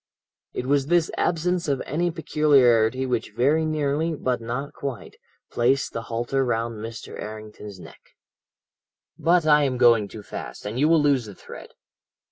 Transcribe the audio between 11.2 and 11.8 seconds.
the thread.